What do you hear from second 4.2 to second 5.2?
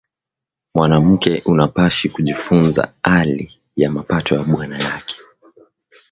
ya bwana yake